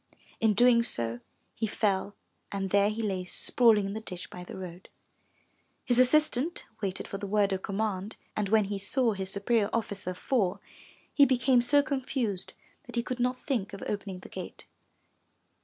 In 0.39 0.55
doing 0.55 0.81
so 0.81 1.19
he 1.53 1.67
fell, 1.67 2.15
and 2.51 2.71
there 2.71 2.89
he 2.89 3.03
lay 3.03 3.23
sprawling 3.23 3.85
in 3.85 3.93
the 3.93 4.01
ditch 4.01 4.31
by 4.31 4.43
the 4.43 4.57
road. 4.57 4.89
His 5.85 5.99
assistant 5.99 6.65
waited 6.81 7.07
for 7.07 7.19
the 7.19 7.27
word 7.27 7.53
of 7.53 7.61
command, 7.61 8.17
and 8.35 8.49
when 8.49 8.63
he 8.65 8.79
saw 8.79 9.13
his 9.13 9.29
superior 9.29 9.69
officer 9.71 10.15
fall, 10.15 10.59
he 11.13 11.23
became 11.25 11.61
so 11.61 11.83
confused 11.83 12.55
that 12.87 12.95
he 12.95 13.03
could 13.03 13.19
not 13.19 13.45
think 13.45 13.73
of 13.73 13.83
opening 13.83 14.21
the 14.21 14.29
gate. 14.29 14.65